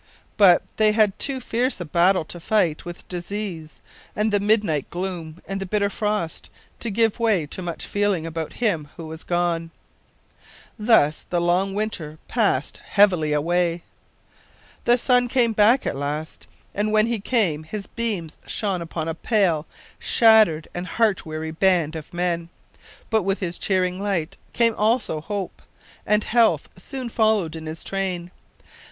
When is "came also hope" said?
24.51-25.61